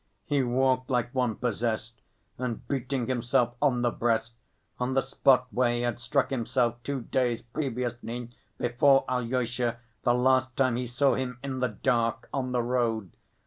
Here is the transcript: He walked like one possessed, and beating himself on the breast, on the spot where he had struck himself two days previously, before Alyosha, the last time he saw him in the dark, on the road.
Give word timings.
He 0.25 0.41
walked 0.41 0.89
like 0.89 1.13
one 1.13 1.35
possessed, 1.35 2.01
and 2.39 2.67
beating 2.67 3.05
himself 3.05 3.53
on 3.61 3.83
the 3.83 3.91
breast, 3.91 4.33
on 4.79 4.95
the 4.95 5.01
spot 5.01 5.45
where 5.51 5.71
he 5.75 5.81
had 5.81 5.99
struck 5.99 6.31
himself 6.31 6.81
two 6.81 7.01
days 7.01 7.43
previously, 7.43 8.31
before 8.57 9.05
Alyosha, 9.07 9.77
the 10.01 10.15
last 10.15 10.57
time 10.57 10.75
he 10.75 10.87
saw 10.87 11.13
him 11.13 11.37
in 11.43 11.59
the 11.59 11.67
dark, 11.69 12.29
on 12.33 12.51
the 12.51 12.63
road. 12.63 13.15